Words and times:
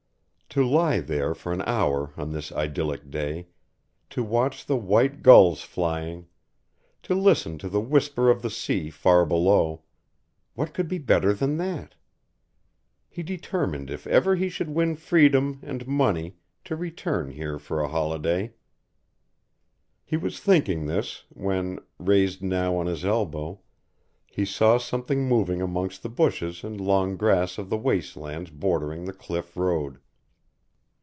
To 0.53 0.65
lie 0.67 0.99
here 1.01 1.33
for 1.33 1.53
an 1.53 1.61
hour 1.61 2.11
on 2.17 2.33
this 2.33 2.51
idyllic 2.51 3.09
day, 3.09 3.47
to 4.09 4.21
watch 4.21 4.65
the 4.65 4.75
white 4.75 5.23
gulls 5.23 5.61
flying, 5.61 6.27
to 7.03 7.15
listen 7.15 7.57
to 7.59 7.69
the 7.69 7.79
whisper 7.79 8.29
of 8.29 8.41
the 8.41 8.49
sea 8.49 8.89
far 8.89 9.25
below, 9.25 9.83
what 10.53 10.73
could 10.73 10.89
be 10.89 10.97
better 10.97 11.33
than 11.33 11.55
that? 11.55 11.95
He 13.07 13.23
determined 13.23 13.89
if 13.89 14.05
ever 14.05 14.35
he 14.35 14.49
should 14.49 14.67
win 14.71 14.97
freedom 14.97 15.61
and 15.63 15.87
money 15.87 16.35
to 16.65 16.75
return 16.75 17.29
here 17.31 17.57
for 17.57 17.79
a 17.79 17.87
holiday. 17.87 18.51
He 20.03 20.17
was 20.17 20.41
thinking 20.41 20.85
this, 20.85 21.23
when, 21.29 21.79
raised 21.97 22.43
now 22.43 22.75
on 22.75 22.87
his 22.87 23.05
elbow, 23.05 23.61
he 24.27 24.43
saw 24.43 24.77
something 24.77 25.25
moving 25.25 25.61
amongst 25.61 26.03
the 26.03 26.09
bushes 26.09 26.61
and 26.61 26.81
long 26.81 27.15
grass 27.15 27.57
of 27.57 27.69
the 27.69 27.77
waste 27.77 28.17
lands 28.17 28.49
bordering 28.49 29.05
the 29.05 29.13
cliff 29.13 29.55
road. 29.55 29.97